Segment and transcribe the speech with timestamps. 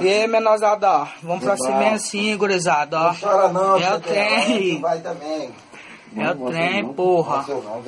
[0.00, 3.04] E aí, menorzada, vamos pra cima assim, gurizada, ó.
[3.04, 4.80] Não chora não, É o trem.
[4.80, 5.50] Vai também.
[6.16, 7.44] É o trem, porra.
[7.44, 7.82] Seu não.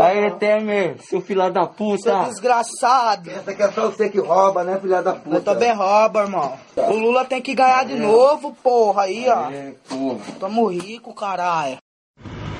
[0.00, 2.24] Aí, Temer, seu filho da Seu puta.
[2.24, 3.30] desgraçado.
[3.30, 5.36] Essa aqui é só você que rouba, né, filha da puta?
[5.36, 6.52] Eu também rouba, irmão.
[6.76, 9.50] O Lula tem que ganhar de novo, porra, aí, ó.
[9.50, 10.18] É, porra.
[10.40, 11.76] Tamo rico, caralho.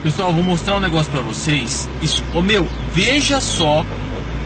[0.03, 1.89] Pessoal, vou mostrar um negócio pra vocês.
[2.01, 3.85] Isso, ô meu, veja só.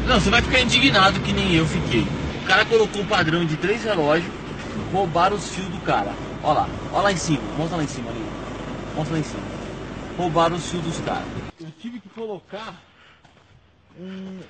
[0.07, 2.07] Não, você vai ficar indignado que nem eu fiquei.
[2.45, 4.31] O cara colocou um padrão de três relógios,
[4.93, 6.15] roubaram os fios do cara.
[6.43, 8.23] Ó lá, ó lá em cima, mostra lá em cima ali.
[8.95, 9.43] Mostra lá em cima.
[10.19, 11.27] Roubaram os fios dos caras.
[11.59, 12.79] Eu tive que colocar
[13.99, 14.41] um.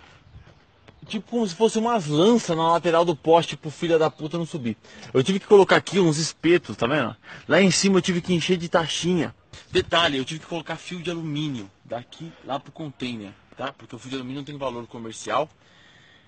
[1.07, 4.47] Tipo como se fosse umas lanças na lateral do poste pro filho da puta não
[4.47, 4.77] subir.
[5.13, 7.15] Eu tive que colocar aqui uns espetos, tá vendo?
[7.47, 9.33] Lá em cima eu tive que encher de taxinha.
[9.71, 13.73] Detalhe, eu tive que colocar fio de alumínio daqui lá pro container, tá?
[13.73, 15.49] Porque o fio de alumínio não tem valor comercial.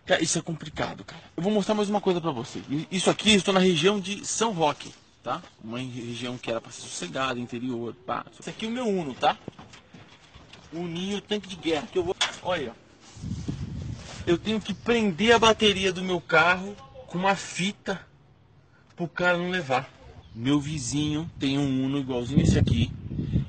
[0.06, 1.22] Cara, isso é complicado, cara.
[1.36, 2.62] Eu vou mostrar mais uma coisa pra você.
[2.92, 5.42] Isso aqui, estou na região de São Roque, tá?
[5.62, 8.24] Uma região que era pra ser sossegada, interior, pá.
[8.38, 9.36] Esse aqui é o meu Uno, tá?
[10.72, 12.14] O Ninho tanque de guerra, que eu vou...
[12.40, 12.72] Olha,
[14.24, 16.76] eu tenho que prender a bateria do meu carro
[17.08, 18.00] com uma fita
[18.94, 19.90] pro cara não levar.
[20.32, 22.92] Meu vizinho tem um Uno igualzinho esse aqui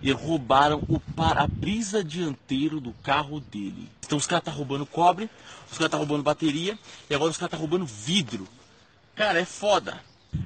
[0.02, 3.90] e roubaram o para-brisa dianteiro do carro dele.
[4.08, 5.30] Então os caras tá roubando cobre,
[5.70, 8.48] os caras tá roubando bateria e agora os caras tá roubando vidro.
[9.14, 10.00] Cara, é foda.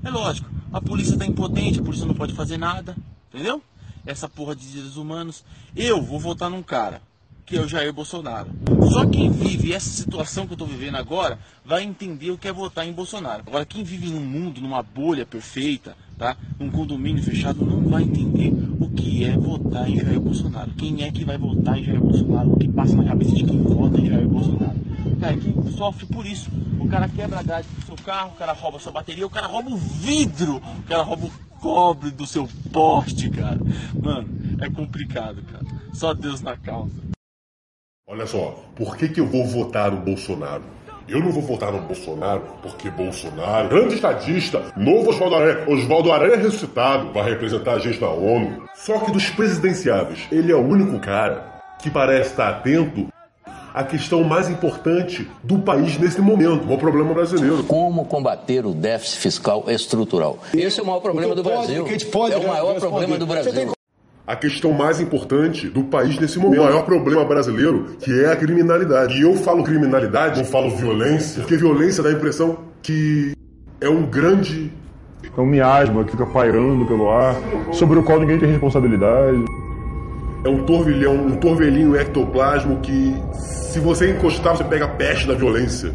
[0.03, 2.95] É lógico, a polícia tá impotente, a polícia não pode fazer nada,
[3.31, 3.61] entendeu?
[4.03, 5.43] Essa porra de direitos humanos.
[5.75, 7.03] Eu vou votar num cara,
[7.45, 8.49] que é o Jair Bolsonaro.
[8.91, 12.53] Só quem vive essa situação que eu tô vivendo agora vai entender o que é
[12.53, 13.43] votar em Bolsonaro.
[13.45, 16.37] Agora, quem vive num mundo, numa bolha perfeita, tá?
[16.59, 20.71] Num condomínio fechado, não vai entender o que é votar em Jair Bolsonaro.
[20.71, 22.53] Quem é que vai votar em Jair Bolsonaro?
[22.53, 24.79] O que passa na cabeça de quem vota em Jair Bolsonaro?
[25.19, 26.49] Cara, quem sofre por isso.
[26.79, 29.29] O cara quebra a grade do seu carro, o cara rouba a sua bateria, o
[29.29, 33.59] cara rouba o vidro, o cara rouba o cobre do seu poste, cara.
[34.01, 34.27] Mano,
[34.59, 35.63] é complicado, cara.
[35.93, 36.91] Só Deus na causa.
[38.11, 40.63] Olha só, por que, que eu vou votar no Bolsonaro?
[41.07, 46.35] Eu não vou votar no Bolsonaro porque Bolsonaro, grande estadista, novo Oswaldo Aranha, Oswaldo Aranha
[46.35, 48.63] ressuscitado, vai representar a gente na ONU.
[48.75, 53.07] Só que dos presidenciáveis, ele é o único cara que parece estar atento
[53.73, 57.63] à questão mais importante do país nesse momento, o problema brasileiro.
[57.63, 60.37] Como combater o déficit fiscal estrutural?
[60.53, 61.87] Esse é o maior problema do Brasil.
[61.87, 63.71] É o maior problema do Brasil.
[64.31, 68.35] A questão mais importante do país nesse momento, o maior problema brasileiro, que é a
[68.37, 69.17] criminalidade.
[69.17, 73.33] E eu falo criminalidade, não falo violência, porque violência dá a impressão que
[73.81, 74.71] é um grande
[75.37, 77.35] É um miasma que fica pairando pelo ar,
[77.73, 79.43] sobre o qual ninguém tem responsabilidade.
[80.45, 85.33] É um torvilhão, um torvelinho ectoplasmo que, se você encostar, você pega a peste da
[85.33, 85.93] violência.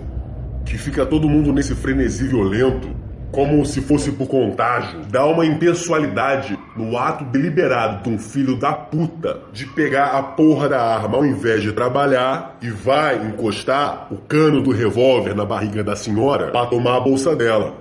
[0.67, 2.87] Que fica todo mundo nesse frenesi violento,
[3.33, 5.01] como se fosse por contágio.
[5.11, 10.69] Dá uma impessoalidade no ato deliberado de um filho da puta de pegar a porra
[10.69, 15.83] da arma ao invés de trabalhar e vai encostar o cano do revólver na barriga
[15.83, 17.75] da senhora para tomar a bolsa dela.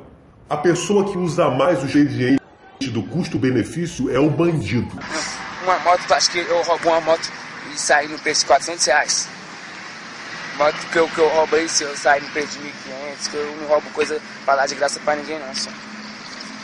[0.49, 2.39] A pessoa que usa mais o ingrediente
[2.91, 4.91] do custo-benefício é o bandido.
[5.63, 7.31] Uma moto, acho que eu roubo uma moto
[7.73, 9.29] e saí no preço de 400 reais.
[10.57, 13.57] Moto que eu, que eu roubei, se eu sair no preço de 1.500, que eu
[13.59, 15.69] não roubo coisa pra dar de graça pra ninguém não, só.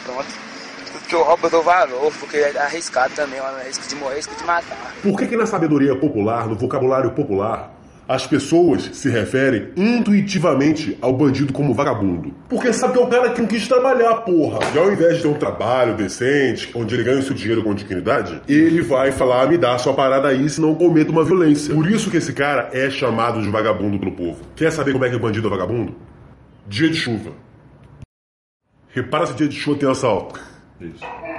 [0.06, 0.50] Pronto.
[0.91, 4.35] Tudo que eu roubo dou valor, porque é arriscado também, é risco de morrer, risco
[4.35, 4.94] de matar.
[5.02, 7.74] Por que, que na sabedoria popular, no vocabulário popular,
[8.07, 12.34] as pessoas se referem intuitivamente ao bandido como vagabundo?
[12.50, 14.60] Porque sabe que é o cara que não quis trabalhar, porra.
[14.75, 17.74] E ao invés de ter um trabalho decente, onde ele ganha o seu dinheiro com
[17.74, 21.74] dignidade, ele vai falar, "Ah, me dá sua parada aí, senão eu cometo uma violência.
[21.74, 24.42] Por isso que esse cara é chamado de vagabundo pelo povo.
[24.57, 25.95] Quer saber como é que o bandido é vagabundo?
[26.68, 27.31] Dia de chuva.
[28.89, 30.50] Repara se dia de chuva tem assalto.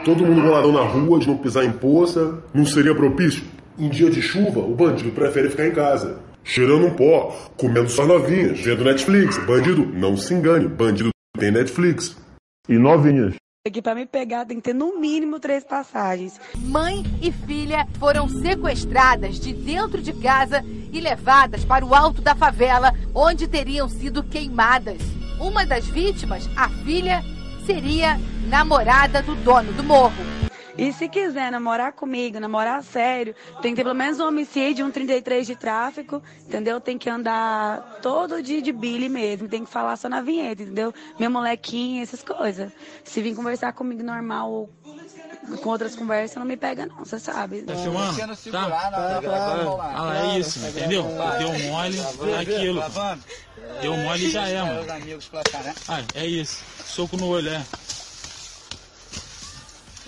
[0.05, 3.45] Todo mundo boladão na rua, de não pisar em poça, não seria propício?
[3.79, 8.07] Em dia de chuva, o bandido prefere ficar em casa, cheirando um pó, comendo suas
[8.07, 9.39] novinhas, vendo Netflix.
[9.39, 12.17] Bandido, não se engane, bandido tem Netflix.
[12.69, 13.35] E novinhas.
[13.67, 16.41] Aqui pra me pegar tem que ter no mínimo três passagens.
[16.57, 22.35] Mãe e filha foram sequestradas de dentro de casa e levadas para o alto da
[22.35, 24.99] favela, onde teriam sido queimadas.
[25.41, 27.23] Uma das vítimas, a filha,
[27.67, 28.19] seria
[28.49, 30.43] namorada do dono do morro.
[30.77, 34.91] E se quiser namorar comigo, namorar sério, tem que ter pelo menos um homicídio, um
[34.91, 36.81] 33 de tráfico, entendeu?
[36.81, 40.95] Tem que andar todo dia de Billy mesmo, tem que falar só na vinheta, entendeu?
[41.21, 42.73] Meu molequinho, essas coisas.
[43.05, 44.71] Se vir conversar comigo normal ou
[45.63, 47.63] com outras conversas, não me pega não, você sabe.
[47.63, 48.19] Tá filmando?
[48.51, 48.91] Tá?
[48.91, 49.93] tá, tá.
[49.95, 51.05] Ah, é isso, entendeu?
[51.39, 52.83] Deu mole, é aquilo.
[53.81, 54.87] Deu mole e já é, mano.
[55.89, 56.65] Ah, é isso.
[56.85, 57.63] Soco no olho, é.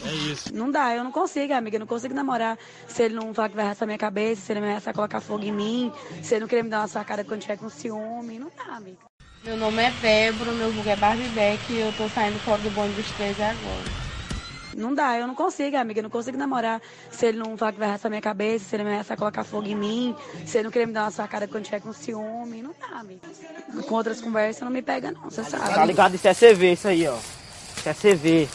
[0.04, 0.54] É isso.
[0.54, 1.76] Não dá, eu não consigo, amiga.
[1.76, 4.60] Eu não consigo namorar se ele não falar que vai raspar minha cabeça, se ele
[4.60, 5.92] me ameaçar colocar fogo em mim,
[6.22, 8.38] se ele não querer me dar uma sacada quando tiver com ciúme.
[8.38, 8.98] Não dá, amiga.
[9.42, 12.70] Meu nome é Débora, meu vulgo é Barbie Beck e eu tô saindo fora do
[12.70, 14.03] bonde dos três agora.
[14.76, 16.00] Não dá, eu não consigo, amiga.
[16.00, 16.80] Eu não consigo namorar
[17.10, 19.66] se ele não falar que vai raspar minha cabeça, se ele me ameaçar colocar fogo
[19.66, 20.16] em mim,
[20.46, 22.62] se ele não querer me dar uma sacada quando tiver com ciúme.
[22.62, 23.20] Não dá, amiga.
[23.88, 25.74] Com outras conversas não me pega, não, você sabe.
[25.74, 26.14] Tá ligado?
[26.14, 27.16] Isso é CV, isso aí, ó.
[27.76, 28.48] Isso é CV.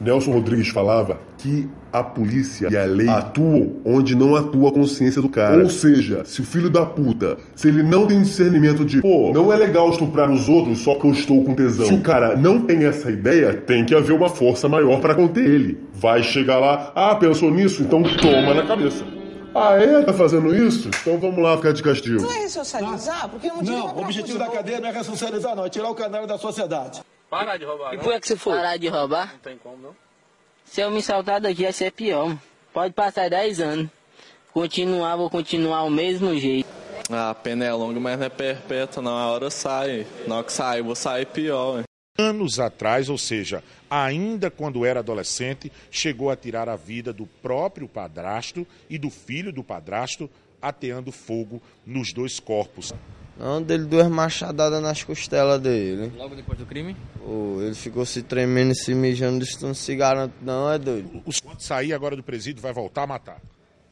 [0.00, 5.22] Nelson Rodrigues falava que a polícia e a lei atuam onde não atua a consciência
[5.22, 5.62] do cara.
[5.62, 9.52] Ou seja, se o filho da puta, se ele não tem discernimento de, pô, não
[9.52, 11.86] é legal estuprar os outros só que eu estou com tesão.
[11.86, 15.44] Se o cara não tem essa ideia, tem que haver uma força maior para conter
[15.44, 15.78] ele.
[15.94, 17.82] Vai chegar lá, ah, pensou nisso?
[17.82, 19.04] Então toma na cabeça.
[19.54, 20.02] Ah, é?
[20.02, 20.90] Tá fazendo isso?
[21.00, 22.20] Então vamos lá ficar de castigo.
[22.20, 23.26] Não é ressocializar?
[23.30, 25.64] Porque não, não o objetivo da cadeia não é ressocializar, não.
[25.64, 27.00] É tirar o canal da sociedade.
[27.38, 27.94] Parar de roubar.
[27.94, 28.56] E por que, que você foi?
[28.56, 29.32] Parar de roubar?
[29.32, 29.96] Não tem como, não?
[30.64, 32.36] Se eu me saltar daqui, vai ser pior.
[32.72, 33.90] Pode passar 10 anos.
[34.52, 36.68] Continuar, vou continuar o mesmo jeito.
[37.10, 39.16] Ah, a pena é longa, mas não é perpétua, não.
[39.16, 40.06] A hora sai.
[40.26, 41.78] Na hora que sai, vou sair pior.
[41.78, 41.84] Hein?
[42.18, 47.86] Anos atrás, ou seja, ainda quando era adolescente, chegou a tirar a vida do próprio
[47.86, 50.28] padrasto e do filho do padrasto,
[50.60, 52.94] ateando fogo nos dois corpos.
[53.38, 56.12] Não, dele duas machadadas nas costelas dele.
[56.16, 56.96] Logo depois do crime?
[57.24, 61.22] Oh, ele ficou se tremendo e se mijando, disse, não se garante não, é doido.
[61.44, 63.40] Quando sair agora do presídio, vai voltar a matar?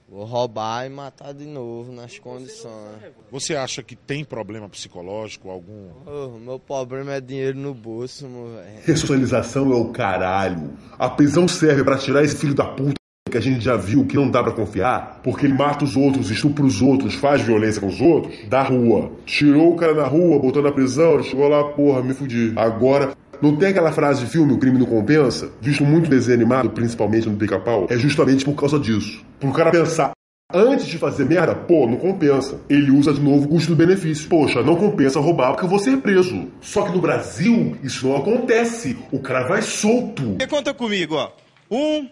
[0.09, 3.01] Vou roubar e matar de novo nas condições.
[3.33, 5.89] Você acha que tem problema psicológico, algum?
[6.07, 8.81] Oh, meu problema é dinheiro no bolso, meu velho.
[8.85, 10.73] Ressocialização é o caralho.
[10.99, 12.95] A prisão serve para tirar esse filho da puta
[13.35, 16.31] que a gente já viu que não dá para confiar, porque ele mata os outros,
[16.31, 19.11] estupra os outros, faz violência com os outros, da rua.
[19.27, 22.53] Tirou o cara na rua, botou na prisão, chegou lá, porra, me fudi.
[22.55, 23.11] Agora,
[23.43, 25.51] não tem aquela frase de filme, o crime não compensa?
[25.61, 29.25] Visto muito desenho animado, principalmente no pica-pau, é justamente por causa disso.
[29.41, 30.13] Pro cara pensar,
[30.53, 32.61] Antes de fazer merda, pô, não compensa.
[32.69, 34.29] Ele usa de novo custo-benefício.
[34.29, 36.47] Poxa, não compensa roubar porque eu vou ser preso.
[36.61, 38.97] Só que no Brasil, isso não acontece.
[39.11, 40.37] O cara vai solto.
[40.39, 41.33] E conta comigo, ó.
[41.71, 42.09] Um,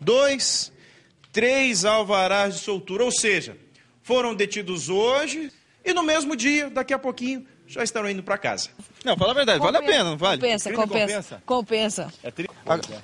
[0.00, 0.72] dois,
[1.32, 3.56] três alvarás de soltura, ou seja,
[4.02, 5.52] foram detidos hoje
[5.84, 8.70] e no mesmo dia, daqui a pouquinho, já estarão indo para casa.
[9.04, 10.40] Não, fala a verdade, compensa, vale a pena, não vale?
[10.40, 11.42] Compensa, compensa.
[11.46, 12.12] Compensa.
[12.22, 12.48] É tri...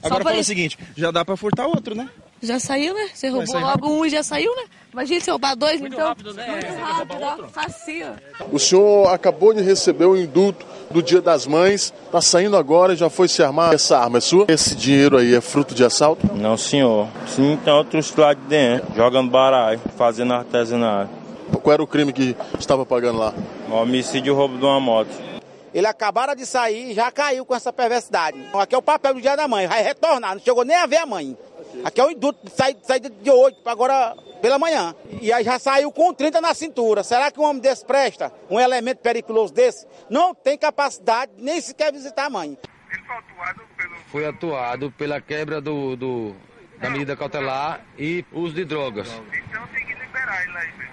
[0.02, 2.10] Agora fala o seguinte, já dá para furtar outro, né?
[2.42, 3.08] Já saiu, né?
[3.14, 4.64] Você roubou logo um e já saiu, né?
[4.92, 6.08] Imagina se roubar dois, Muito então.
[6.08, 6.46] Rápido, né?
[6.48, 8.14] Muito rápido, facinho.
[8.52, 12.96] O senhor acabou de receber o indulto do Dia das Mães, tá saindo agora e
[12.96, 13.74] já foi se armar.
[13.74, 14.46] Essa arma é sua?
[14.48, 16.26] Esse dinheiro aí é fruto de assalto?
[16.34, 17.08] Não, senhor.
[17.26, 21.10] Sim, tem outros lá de dentro, jogando baralho, fazendo artesanato.
[21.62, 23.34] Qual era o crime que estava pagando lá?
[23.70, 25.10] Homicídio e roubo de uma moto.
[25.74, 28.38] Ele acabaram de sair e já caiu com essa perversidade.
[28.54, 30.96] Aqui é o papel do dia da mãe, vai retornar, não chegou nem a ver
[30.98, 31.36] a mãe.
[31.84, 34.94] Aqui é o indulto, sai, sai de hoje para agora pela manhã.
[35.20, 37.02] E aí já saiu com 30 na cintura.
[37.02, 38.32] Será que um homem desse presta?
[38.50, 39.86] Um elemento periculoso desse?
[40.08, 42.58] Não tem capacidade nem sequer visitar a mãe.
[42.90, 43.96] Ele foi atuado pelo.
[44.06, 46.36] Foi atuado pela quebra do, do
[46.78, 49.08] da medida cautelar e uso de drogas.
[49.32, 50.92] Então tem que liberar ele aí mesmo.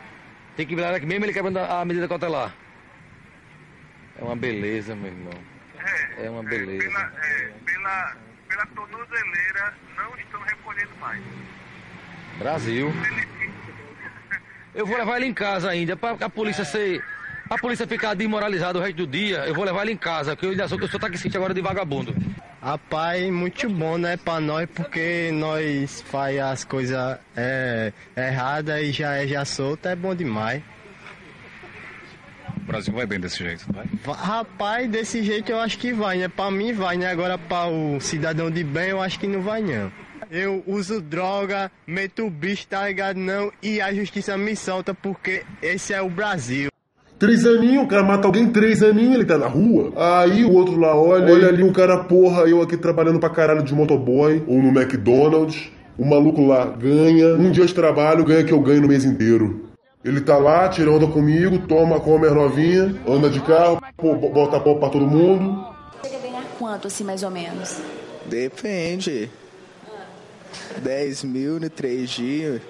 [0.56, 2.56] Tem que liberar aqui mesmo ele quebrando a medida cautelar.
[4.20, 5.34] É uma beleza, meu irmão.
[6.18, 6.86] É, é uma beleza.
[6.86, 8.18] É, pela, é, pela,
[8.54, 11.22] pela tornozeleira não estão recolhendo mais.
[12.38, 12.94] Brasil.
[14.76, 17.04] Eu vou levar ele em casa ainda, para a polícia ser.
[17.48, 20.44] A polícia ficar desmoralizada o resto do dia, eu vou levar ele em casa, que
[20.44, 22.16] eu ainda sou, eu sou taxista agora de vagabundo.
[22.60, 29.18] Rapaz, muito bom, né, pra nós, porque nós faz as coisas é, erradas e já
[29.18, 30.64] é já solto, é bom demais.
[32.64, 33.86] O Brasil vai bem desse jeito, vai?
[34.16, 36.30] Rapaz, desse jeito eu acho que vai, né?
[36.30, 37.08] Pra mim vai, né?
[37.08, 39.92] Agora para o cidadão de bem eu acho que não vai, não.
[40.32, 43.18] Eu uso droga, meto o bicho, tá ligado?
[43.18, 46.70] Não, e a justiça me solta porque esse é o Brasil.
[47.20, 49.92] Três aninhos, o cara mata alguém, três aninhos, ele tá na rua.
[49.96, 53.62] Aí o outro lá olha, olha ali o cara, porra, eu aqui trabalhando pra caralho
[53.62, 55.70] de motoboy, ou no McDonald's.
[55.98, 59.70] O maluco lá ganha, um dia de trabalho, ganha que eu ganho no mês inteiro.
[60.04, 64.60] Ele tá lá, tira onda comigo, toma, come as novinha, anda de carro, pô, bota
[64.60, 65.66] pau pra todo mundo.
[66.02, 67.80] Você quer ganhar quanto, assim, mais ou menos?
[68.26, 69.32] Depende.
[70.80, 72.62] 10 mil no 3 dias.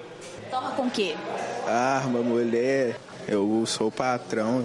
[0.48, 1.16] Toma com o quê?
[1.66, 2.96] Arma, mulher.
[3.26, 4.64] Eu sou o patrão.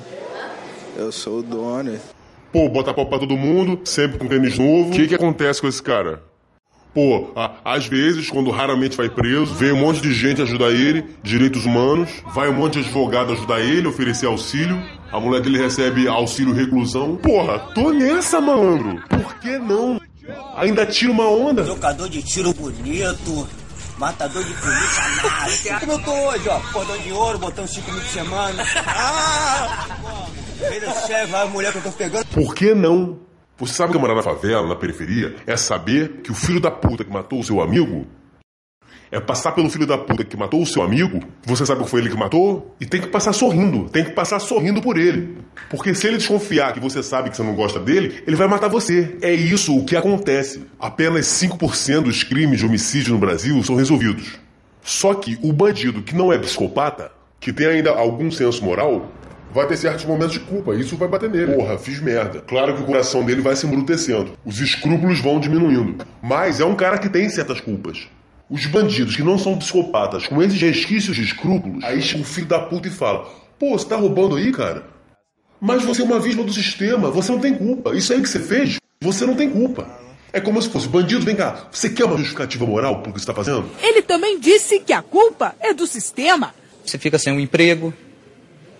[0.95, 1.97] Eu sou o dono.
[2.51, 4.89] Pô, bota pau pra todo mundo, sempre com tênis novo.
[4.89, 6.21] O que que acontece com esse cara?
[6.93, 7.31] Pô,
[7.63, 12.10] às vezes, quando raramente vai preso, vem um monte de gente ajudar ele, direitos humanos,
[12.34, 14.81] vai um monte de advogado ajudar ele, oferecer auxílio.
[15.12, 17.15] A mulher dele recebe auxílio reclusão.
[17.17, 19.01] Porra, tô nessa, malandro.
[19.08, 20.00] Por que não?
[20.55, 21.63] Ainda tira uma onda.
[21.63, 23.48] Trocador de tiro bonito,
[23.98, 25.79] matador de polícia massa.
[25.79, 28.63] Como eu tô hoje, ó, cordão de ouro, botão 5 mil de semana.
[28.86, 29.88] Ah!
[30.58, 32.25] Vem do chefe, vai a mulher que eu tô pegando.
[32.25, 33.28] Por que não?
[33.59, 37.03] Você sabe que morar na favela, na periferia, é saber que o filho da puta
[37.03, 38.07] que matou o seu amigo
[39.11, 41.99] é passar pelo filho da puta que matou o seu amigo, você sabe que foi
[41.99, 45.37] ele que matou, e tem que passar sorrindo, tem que passar sorrindo por ele.
[45.69, 48.69] Porque se ele desconfiar que você sabe que você não gosta dele, ele vai matar
[48.69, 49.17] você.
[49.21, 50.63] É isso o que acontece.
[50.79, 54.39] Apenas 5% dos crimes de homicídio no Brasil são resolvidos.
[54.81, 59.11] Só que o bandido que não é psicopata, que tem ainda algum senso moral,
[59.51, 60.75] vai ter certos momentos de culpa.
[60.75, 61.53] Isso vai bater nele.
[61.53, 62.41] Porra, fiz merda.
[62.41, 64.33] Claro que o coração dele vai se embrutecendo.
[64.45, 66.05] Os escrúpulos vão diminuindo.
[66.21, 68.07] Mas é um cara que tem certas culpas.
[68.49, 72.47] Os bandidos que não são psicopatas, com esses resquícios de escrúpulos, aí chega o filho
[72.47, 73.29] da puta e fala:
[73.59, 74.85] Pô, você tá roubando aí, cara?
[75.61, 77.95] Mas você é uma vítima do sistema, você não tem culpa.
[77.95, 79.87] Isso aí que você fez, você não tem culpa.
[80.31, 83.25] É como se fosse bandido, vem cá, você quer uma justificativa moral por que você
[83.25, 83.67] tá fazendo?
[83.81, 86.53] Ele também disse que a culpa é do sistema.
[86.85, 87.93] Você fica sem um emprego,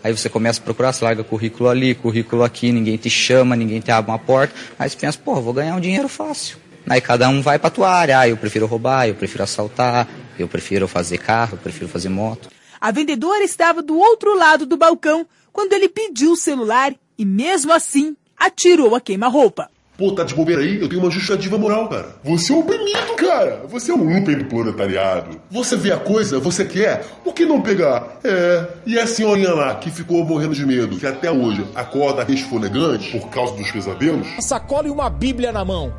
[0.04, 3.80] aí você começa a procurar, você larga currículo ali, currículo aqui, ninguém te chama, ninguém
[3.80, 4.54] te abre uma porta.
[4.78, 6.58] Aí você pensa, pô, vou ganhar um dinheiro fácil.
[6.88, 10.48] Aí cada um vai pra tua área, ah, eu prefiro roubar, eu prefiro assaltar, eu
[10.48, 12.50] prefiro fazer carro, eu prefiro fazer moto.
[12.82, 17.74] A vendedora estava do outro lado do balcão quando ele pediu o celular e, mesmo
[17.74, 19.70] assim, atirou a queima-roupa.
[20.00, 20.80] Pô, tá de bobeira aí?
[20.80, 22.16] Eu tenho uma justificativa moral, cara.
[22.24, 23.66] Você é um oprimido, cara.
[23.68, 25.42] Você é um lumpen do proletariado.
[25.52, 28.18] Você vê a coisa, você quer, por que não pegar?
[28.24, 33.20] É, e a senhorinha lá, que ficou morrendo de medo, que até hoje acorda resfolegante
[33.20, 34.26] por causa dos pesadelos?
[34.26, 35.94] Uma sacola e uma bíblia na mão.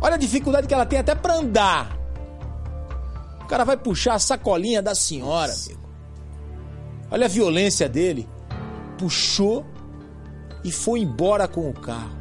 [0.00, 1.94] Olha a dificuldade que ela tem até pra andar.
[3.42, 5.90] O cara vai puxar a sacolinha da senhora, amigo.
[7.10, 8.26] Olha a violência dele.
[8.96, 9.66] Puxou
[10.64, 12.17] e foi embora com o carro.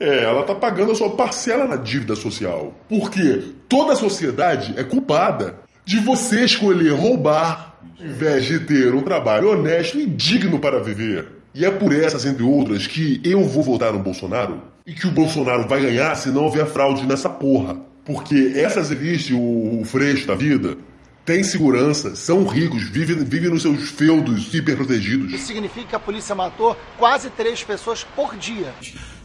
[0.00, 2.74] É, ela tá pagando a sua parcela na dívida social.
[2.88, 9.02] Porque toda a sociedade é culpada de você escolher roubar, em vez de ter um
[9.02, 11.28] trabalho honesto e digno para viver.
[11.54, 15.10] E é por essas, entre outras, que eu vou votar no Bolsonaro e que o
[15.10, 17.76] Bolsonaro vai ganhar se não houver fraude nessa porra.
[18.04, 20.78] Porque essas elites, o, o freixo da vida,
[21.24, 25.32] têm segurança, são ricos, vivem, vivem nos seus feudos hiperprotegidos.
[25.32, 28.72] Isso significa que a polícia matou quase três pessoas por dia.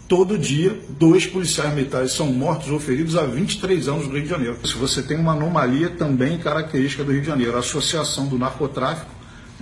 [0.07, 4.29] Todo dia, dois policiais militares são mortos ou feridos há 23 anos no Rio de
[4.29, 4.59] Janeiro.
[4.63, 9.09] Se você tem uma anomalia também característica do Rio de Janeiro, a associação do narcotráfico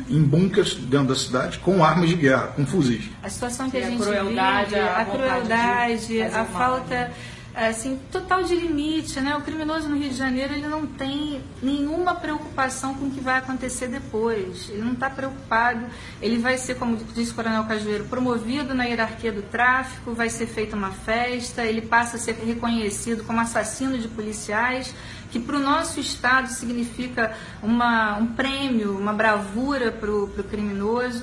[0.09, 3.05] em bunkers dentro da cidade com armas de guerra, com fuzis.
[3.21, 6.45] A situação que a E a gente crueldade, vive, a a, crueldade, a mal.
[6.47, 7.11] falta
[7.55, 9.35] assim total de limite, né?
[9.35, 13.37] O criminoso no Rio de Janeiro ele não tem nenhuma preocupação com o que vai
[13.37, 14.69] acontecer depois.
[14.69, 15.85] Ele não está preocupado.
[16.21, 20.13] Ele vai ser, como disse o Coronel Cajueiro, promovido na hierarquia do tráfico.
[20.13, 21.63] Vai ser feita uma festa.
[21.63, 24.93] Ele passa a ser reconhecido como assassino de policiais
[25.33, 31.22] que para o nosso Estado significa uma, um prêmio, uma bravura para o criminoso.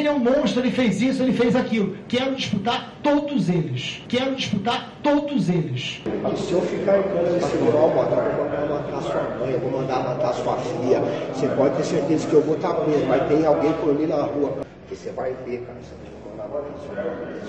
[0.00, 1.96] Ele é um monstro, ele fez isso, ele fez aquilo.
[2.08, 4.02] Quero disputar todos eles.
[4.08, 6.02] Quero disputar todos eles.
[6.36, 9.50] Se eu ficar em casa e segurar o botão, eu vou mandar matar sua mãe,
[9.52, 11.00] eu vou mandar matar sua filha.
[11.32, 13.06] Você pode ter certeza que eu vou estar preso.
[13.06, 14.58] Vai ter alguém por ali na rua.
[14.80, 15.78] Porque você vai ver, cara.
[15.80, 16.78] Você vai mandar matar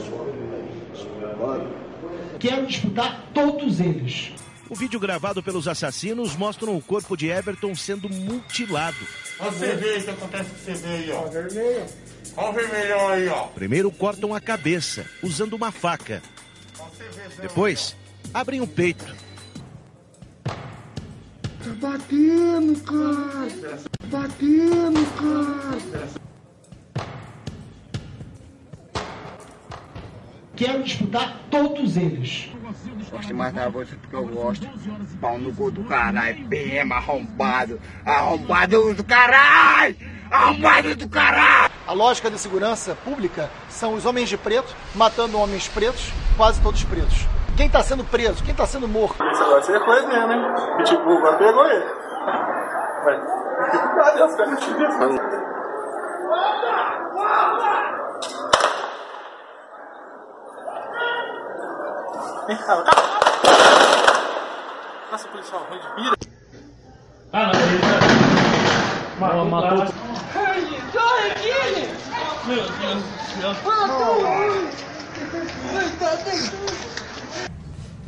[0.05, 1.67] sua mãe, sua mãe.
[2.39, 4.33] Quero disputar todos eles.
[4.71, 8.95] O vídeo gravado pelos assassinos mostra o corpo de Everton sendo mutilado.
[9.37, 11.27] Olha o vermelho que acontece com você vê aí, ó.
[11.27, 11.85] vermelho.
[12.37, 13.47] Olha o vermelhão aí, ó.
[13.47, 16.23] Primeiro cortam a cabeça, usando uma faca.
[17.41, 17.97] Depois,
[18.33, 19.13] abrem o peito.
[20.45, 20.53] Tá
[21.81, 23.77] batendo, cara.
[23.77, 26.20] Tá batendo, cara.
[30.61, 32.51] Quero disputar todos eles.
[33.09, 34.69] Gosto de matar você porque eu gosto.
[35.19, 36.47] Pau no cu do caralho.
[36.49, 37.81] PM arrombado.
[38.05, 39.95] Arrombado do caralho.
[40.29, 41.73] Armário do caralho!
[41.87, 46.83] A lógica da segurança pública são os homens de preto matando homens pretos, quase todos
[46.83, 47.27] pretos.
[47.57, 48.43] Quem tá sendo preso?
[48.43, 49.15] Quem tá sendo morto?
[49.31, 50.55] Isso agora seria coisa dele, né?
[50.79, 51.85] E tipo, agora pegou ele.
[53.03, 53.19] Vai.
[53.97, 55.40] Cadê os caras
[65.11, 66.17] Nossa, policial, ruim de vida.
[67.31, 67.85] Ah, não, ele tá.
[69.19, 69.45] Matou.
[69.45, 69.77] matou.
[70.91, 71.87] Corre aqui!
[72.45, 73.03] Meu Deus
[73.37, 73.55] do céu.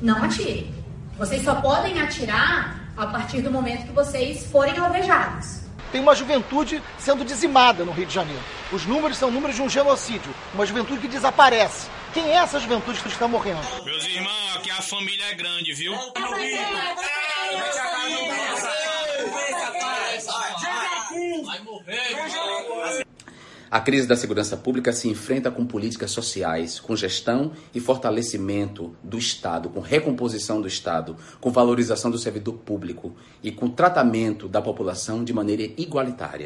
[0.02, 0.74] Não atire.
[1.18, 5.62] Vocês só podem atirar a partir do momento que vocês forem alvejados.
[5.92, 8.42] Tem uma juventude sendo dizimada no Rio de Janeiro.
[8.72, 10.34] Os números são números de um genocídio.
[10.54, 11.90] Uma juventude que desaparece.
[12.14, 13.60] Quem é essa juventude que está morrendo?
[13.84, 15.94] Meus irmãos, aqui a família é grande, viu?
[23.72, 29.18] A crise da segurança pública se enfrenta com políticas sociais, com gestão e fortalecimento do
[29.18, 35.24] Estado, com recomposição do Estado, com valorização do servidor público e com tratamento da população
[35.24, 36.46] de maneira igualitária.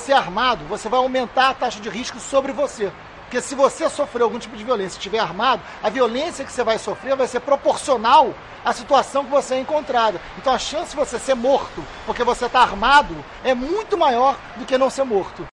[0.00, 2.90] Você armado, você vai aumentar a taxa de risco sobre você.
[3.24, 6.78] Porque se você sofrer algum tipo de violência estiver armado, a violência que você vai
[6.78, 8.32] sofrer vai ser proporcional
[8.64, 10.18] à situação que você é encontrada.
[10.38, 13.14] Então a chance de você ser morto porque você está armado
[13.44, 15.46] é muito maior do que não ser morto.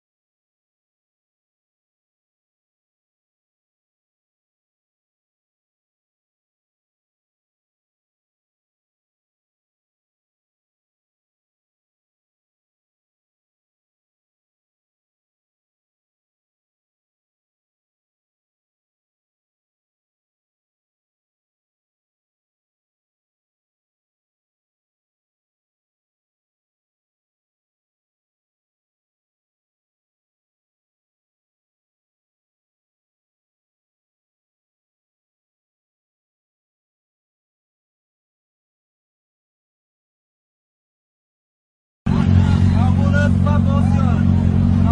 [43.58, 44.22] Favor, senhora.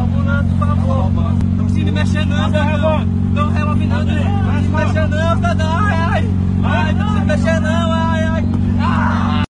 [0.02, 1.34] Ambulância, por favor.
[1.58, 3.06] Não precisa mexer não, cidadão.
[3.06, 4.04] Não revolve não?
[4.04, 5.68] Não precisa mexer não, cidadão.
[5.68, 6.24] Ai, ai.
[6.64, 8.44] Ai, não precisa mexer não, ai, ai.
[8.82, 9.44] Ah!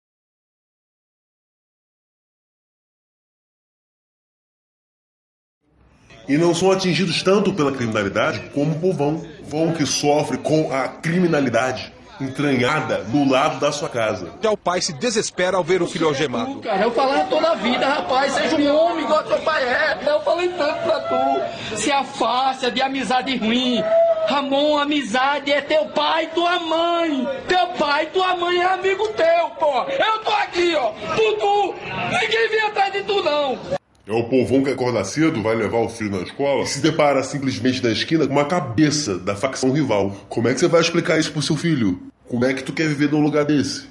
[6.27, 9.17] E não são atingidos tanto pela criminalidade como o povão.
[9.17, 14.33] O povão que sofre com a criminalidade entranhada no lado da sua casa.
[14.43, 16.61] Já o pai se desespera ao ver o filho algemado.
[16.61, 19.99] Cara, eu falava toda a vida, rapaz, seja um homem igual teu pai é.
[20.07, 21.77] Eu falei tanto pra tu.
[21.77, 23.83] Se afasta de amizade ruim.
[24.27, 27.29] Ramon, amizade é teu pai e tua mãe.
[27.47, 29.83] Teu pai e tua mãe é amigo teu, pô.
[29.83, 30.93] Eu tô aqui, ó.
[31.15, 31.75] Tudo.
[32.21, 33.84] Ninguém vem atrás de tu, não.
[34.07, 37.23] É o povão que acorda cedo, vai levar o filho na escola e se depara
[37.23, 40.15] simplesmente na esquina com uma cabeça da facção rival.
[40.29, 42.03] Como é que você vai explicar isso pro seu filho?
[42.29, 43.89] Como é que tu quer viver num lugar desse?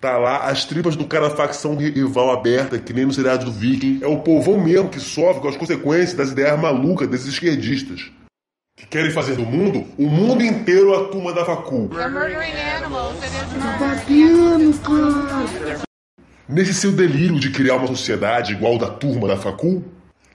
[0.00, 3.52] Tá lá as tripas do cara da facção rival aberta, que nem no seriado do
[3.52, 4.00] Viking.
[4.02, 8.10] É o povão mesmo que sofre com as consequências das ideias malucas desses esquerdistas.
[8.76, 11.88] Que querem fazer do mundo o mundo inteiro a turma da facul.
[16.48, 19.84] Nesse seu delírio de criar uma sociedade igual da turma da facul,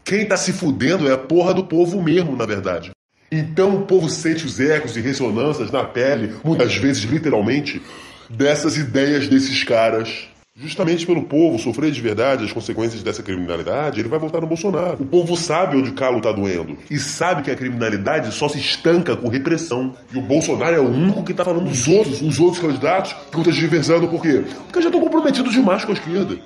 [0.04, 2.92] quem tá se fudendo é a porra do povo mesmo, na verdade.
[3.30, 7.82] Então o povo sente os ecos e ressonâncias na pele, muitas vezes literalmente,
[8.30, 10.30] dessas ideias desses caras.
[10.60, 14.98] Justamente pelo povo sofrer de verdade as consequências dessa criminalidade, ele vai votar no Bolsonaro.
[15.00, 16.76] O povo sabe onde o calo tá doendo.
[16.90, 19.96] E sabe que a criminalidade só se estanca com repressão.
[20.12, 23.38] E o Bolsonaro é o único que tá falando dos outros, os outros candidatos, que
[23.38, 24.46] estão diversando por quê?
[24.64, 26.40] Porque já estão comprometidos demais com a esquerda.